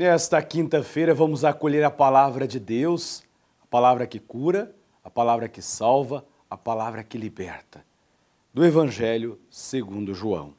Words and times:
Nesta 0.00 0.40
quinta-feira 0.40 1.12
vamos 1.12 1.44
acolher 1.44 1.84
a 1.84 1.90
palavra 1.90 2.48
de 2.48 2.58
Deus, 2.58 3.22
a 3.62 3.66
palavra 3.66 4.06
que 4.06 4.18
cura, 4.18 4.74
a 5.04 5.10
palavra 5.10 5.46
que 5.46 5.60
salva, 5.60 6.24
a 6.48 6.56
palavra 6.56 7.04
que 7.04 7.18
liberta. 7.18 7.84
Do 8.50 8.64
Evangelho 8.64 9.38
segundo 9.50 10.14
João. 10.14 10.54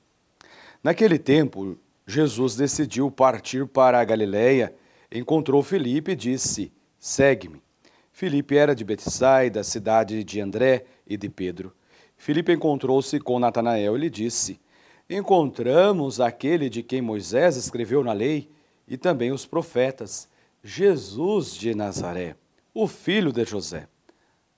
Naquele 0.83 1.17
tempo, 1.17 1.75
Jesus 2.05 2.55
decidiu 2.55 3.09
partir 3.09 3.65
para 3.65 3.99
a 3.99 4.03
Galiléia, 4.03 4.75
encontrou 5.11 5.63
Filipe 5.63 6.11
e 6.11 6.15
disse: 6.15 6.71
Segue-me. 6.99 7.63
Filipe 8.11 8.55
era 8.55 8.75
de 8.75 8.83
Betsaida, 8.83 9.63
cidade 9.63 10.23
de 10.23 10.39
André 10.39 10.85
e 11.07 11.17
de 11.17 11.29
Pedro. 11.29 11.73
Filipe 12.15 12.53
encontrou-se 12.53 13.19
com 13.19 13.39
Natanael 13.39 13.97
e 13.97 14.01
lhe 14.01 14.09
disse: 14.11 14.61
Encontramos 15.09 16.21
aquele 16.21 16.69
de 16.69 16.83
quem 16.83 17.01
Moisés 17.01 17.57
escreveu 17.57 18.03
na 18.03 18.13
lei 18.13 18.47
e 18.91 18.97
também 18.97 19.31
os 19.31 19.45
profetas, 19.45 20.27
Jesus 20.61 21.55
de 21.55 21.73
Nazaré, 21.73 22.35
o 22.73 22.89
filho 22.89 23.31
de 23.31 23.45
José. 23.45 23.87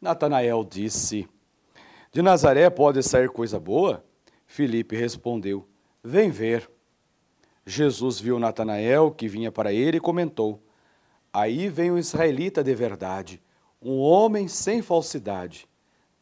Natanael 0.01 0.63
disse: 0.63 1.29
De 2.11 2.19
Nazaré 2.19 2.67
pode 2.71 3.03
sair 3.03 3.29
coisa 3.29 3.59
boa? 3.59 4.03
Filipe 4.47 4.95
respondeu: 4.95 5.67
Vem 6.03 6.31
ver. 6.31 6.67
Jesus 7.63 8.19
viu 8.19 8.39
Natanael 8.39 9.11
que 9.11 9.27
vinha 9.27 9.51
para 9.51 9.71
ele 9.71 9.97
e 9.97 10.01
comentou: 10.01 10.59
Aí 11.31 11.69
vem 11.69 11.91
um 11.91 11.97
israelita 11.99 12.63
de 12.63 12.73
verdade, 12.73 13.39
um 13.79 13.99
homem 13.99 14.47
sem 14.47 14.81
falsidade. 14.81 15.67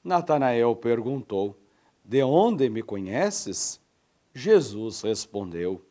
Natanael 0.04 0.76
perguntou: 0.76 1.58
De 2.04 2.22
onde 2.22 2.70
me 2.70 2.84
conheces? 2.84 3.80
Jesus 4.34 5.00
respondeu: 5.00 5.82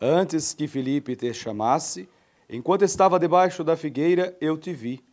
Antes 0.00 0.54
que 0.54 0.66
Filipe 0.66 1.14
te 1.14 1.30
chamasse, 1.34 2.08
enquanto 2.48 2.82
estava 2.82 3.18
debaixo 3.18 3.62
da 3.62 3.76
figueira, 3.76 4.34
eu 4.40 4.56
te 4.56 4.72
vi. 4.72 5.04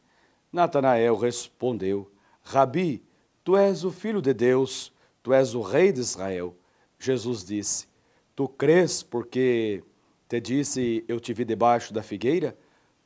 Natanael 0.49 1.17
respondeu: 1.17 2.09
Rabi, 2.41 3.03
tu 3.43 3.57
és 3.57 3.83
o 3.83 3.91
filho 3.91 4.21
de 4.21 4.33
Deus, 4.33 4.93
tu 5.21 5.33
és 5.33 5.53
o 5.53 5.59
rei 5.59 5.91
de 5.91 5.99
Israel. 5.99 6.55
Jesus 6.97 7.43
disse: 7.43 7.85
Tu 8.33 8.47
crês 8.47 9.03
porque 9.03 9.83
te 10.29 10.39
disse 10.39 11.03
eu 11.05 11.19
te 11.19 11.33
vi 11.33 11.43
debaixo 11.43 11.93
da 11.93 12.01
figueira? 12.01 12.57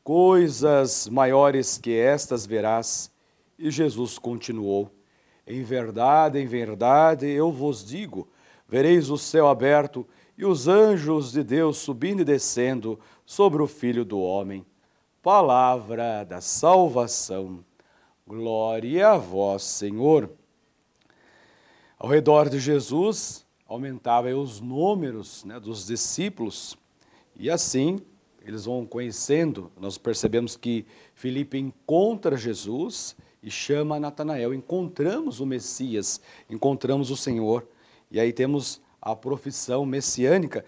Coisas 0.03 1.09
maiores 1.09 1.79
que 1.79 1.97
estas 1.97 2.45
verás. 2.45 3.11
E 3.57 3.71
Jesus 3.71 4.19
continuou: 4.19 4.91
Em 5.47 5.63
verdade, 5.63 6.37
em 6.37 6.45
verdade, 6.45 7.27
eu 7.27 7.51
vos 7.51 7.83
digo: 7.83 8.29
vereis 8.67 9.09
o 9.09 9.17
céu 9.17 9.47
aberto 9.47 10.07
e 10.41 10.45
os 10.45 10.67
anjos 10.67 11.31
de 11.31 11.43
Deus 11.43 11.77
subindo 11.77 12.21
e 12.21 12.25
descendo 12.25 12.99
sobre 13.27 13.61
o 13.61 13.67
Filho 13.67 14.03
do 14.03 14.19
Homem. 14.19 14.65
Palavra 15.21 16.23
da 16.23 16.41
salvação. 16.41 17.63
Glória 18.25 19.09
a 19.09 19.17
vós, 19.17 19.61
Senhor. 19.61 20.31
Ao 21.95 22.09
redor 22.09 22.49
de 22.49 22.59
Jesus, 22.59 23.45
aumentava 23.67 24.35
os 24.35 24.59
números 24.59 25.45
né, 25.45 25.59
dos 25.59 25.85
discípulos 25.85 26.75
e 27.37 27.47
assim 27.47 27.99
eles 28.43 28.65
vão 28.65 28.83
conhecendo. 28.83 29.71
Nós 29.79 29.99
percebemos 29.99 30.57
que 30.57 30.87
Filipe 31.13 31.59
encontra 31.59 32.35
Jesus 32.35 33.15
e 33.43 33.51
chama 33.51 33.99
Natanael. 33.99 34.55
Encontramos 34.55 35.39
o 35.39 35.45
Messias, 35.45 36.19
encontramos 36.49 37.11
o 37.11 37.15
Senhor. 37.15 37.63
E 38.09 38.19
aí 38.19 38.33
temos 38.33 38.81
a 39.01 39.15
profissão 39.15 39.85
messiânica. 39.85 40.63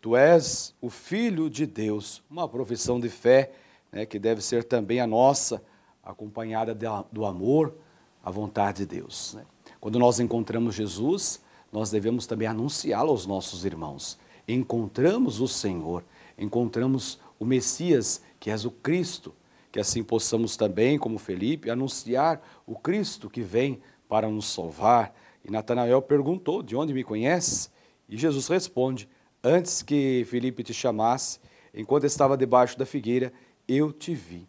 Tu 0.00 0.16
és 0.16 0.74
o 0.80 0.88
Filho 0.88 1.50
de 1.50 1.66
Deus, 1.66 2.22
uma 2.30 2.48
profissão 2.48 3.00
de 3.00 3.08
fé 3.08 3.52
né, 3.92 4.06
que 4.06 4.18
deve 4.18 4.40
ser 4.40 4.64
também 4.64 5.00
a 5.00 5.06
nossa, 5.06 5.62
acompanhada 6.02 6.74
do 7.12 7.26
amor 7.26 7.74
à 8.22 8.30
vontade 8.30 8.78
de 8.78 8.86
Deus. 8.86 9.34
Né? 9.34 9.44
Quando 9.80 9.98
nós 9.98 10.20
encontramos 10.20 10.74
Jesus, 10.74 11.42
nós 11.72 11.90
devemos 11.90 12.26
também 12.26 12.48
anunciá-lo 12.48 13.10
aos 13.10 13.26
nossos 13.26 13.64
irmãos. 13.64 14.18
Encontramos 14.46 15.40
o 15.40 15.46
Senhor, 15.46 16.04
encontramos 16.38 17.20
o 17.38 17.44
Messias, 17.44 18.22
que 18.38 18.50
és 18.50 18.64
o 18.64 18.70
Cristo, 18.70 19.34
que 19.70 19.78
assim 19.78 20.02
possamos 20.02 20.56
também, 20.56 20.98
como 20.98 21.18
Felipe, 21.18 21.70
anunciar 21.70 22.42
o 22.66 22.74
Cristo 22.74 23.30
que 23.30 23.42
vem 23.42 23.80
para 24.08 24.28
nos 24.28 24.52
salvar. 24.52 25.14
E 25.44 25.50
Natanael 25.50 26.02
perguntou: 26.02 26.62
De 26.62 26.76
onde 26.76 26.92
me 26.92 27.04
conheces? 27.04 27.70
E 28.08 28.16
Jesus 28.16 28.48
responde: 28.48 29.08
Antes 29.42 29.82
que 29.82 30.24
Felipe 30.28 30.62
te 30.62 30.74
chamasse, 30.74 31.38
enquanto 31.74 32.04
estava 32.04 32.36
debaixo 32.36 32.78
da 32.78 32.84
figueira, 32.84 33.32
eu 33.66 33.92
te 33.92 34.14
vi. 34.14 34.46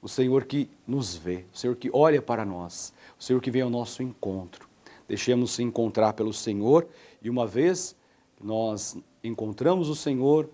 O 0.00 0.08
Senhor 0.08 0.44
que 0.44 0.68
nos 0.86 1.16
vê, 1.16 1.44
o 1.52 1.56
Senhor 1.56 1.76
que 1.76 1.88
olha 1.92 2.20
para 2.20 2.44
nós, 2.44 2.92
o 3.18 3.22
Senhor 3.22 3.40
que 3.40 3.50
vem 3.50 3.62
ao 3.62 3.70
nosso 3.70 4.02
encontro. 4.02 4.68
Deixemos-se 5.08 5.62
encontrar 5.62 6.12
pelo 6.12 6.32
Senhor 6.32 6.86
e 7.22 7.30
uma 7.30 7.46
vez 7.46 7.96
nós 8.42 8.96
encontramos 9.22 9.88
o 9.88 9.94
Senhor, 9.94 10.48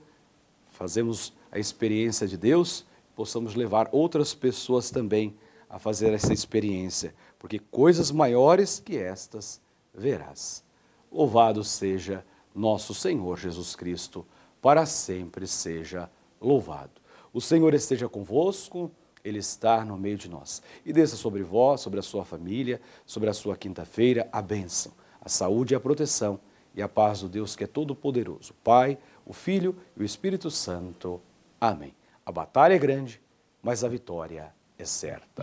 fazemos 0.71 1.33
a 1.51 1.59
experiência 1.59 2.29
de 2.29 2.37
Deus, 2.37 2.85
possamos 3.17 3.55
levar 3.55 3.89
outras 3.91 4.35
pessoas 4.35 4.91
também 4.91 5.35
a 5.69 5.79
fazer 5.79 6.13
essa 6.13 6.33
experiência, 6.33 7.15
porque 7.39 7.59
coisas 7.59 8.11
maiores 8.11 8.81
que 8.81 8.97
estas 8.97 9.61
verás. 9.95 10.65
Louvado 11.11 11.63
seja 11.65 12.25
nosso 12.55 12.95
Senhor 12.95 13.39
Jesus 13.39 13.75
Cristo, 13.75 14.27
para 14.61 14.87
sempre 14.87 15.47
seja 15.47 16.11
louvado. 16.41 17.01
O 17.33 17.41
Senhor 17.41 17.75
esteja 17.75 18.09
convosco 18.09 18.91
ele 19.25 19.39
está 19.39 19.85
no 19.85 19.97
meio 19.97 20.17
de 20.17 20.29
nós. 20.29 20.63
E 20.85 20.93
desça 20.93 21.17
sobre 21.17 21.43
vós, 21.43 21.81
sobre 21.81 21.99
a 21.99 22.03
sua 22.03 22.25
família, 22.25 22.81
sobre 23.05 23.29
a 23.29 23.35
sua 23.35 23.57
quinta-feira, 23.57 24.29
a 24.33 24.41
bênção, 24.41 24.93
a 25.21 25.29
saúde 25.29 25.75
e 25.75 25.77
a 25.77 25.81
proteção 25.81 26.41
e 26.75 26.81
a 26.81 26.89
paz 26.89 27.21
do 27.21 27.29
Deus 27.29 27.57
que 27.57 27.65
é 27.65 27.67
todo-poderoso, 27.67 28.55
Pai, 28.63 28.97
o 29.27 29.33
Filho 29.33 29.77
e 29.97 30.03
o 30.03 30.05
Espírito 30.05 30.51
Santo. 30.51 31.21
Amém. 31.61 31.95
A 32.25 32.33
batalha 32.33 32.75
é 32.75 32.79
grande, 32.79 33.21
mas 33.63 33.83
a 33.83 33.89
vitória 33.89 34.55
é 34.79 34.85
certa. 34.85 35.43